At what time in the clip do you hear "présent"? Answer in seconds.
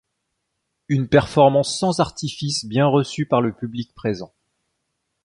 3.93-4.33